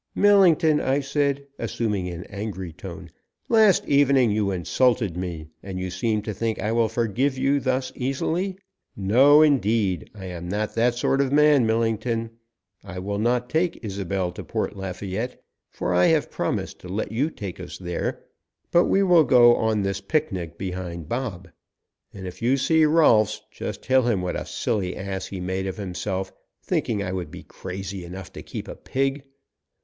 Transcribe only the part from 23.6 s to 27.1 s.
tell him what a silly ass he made of himself, thinking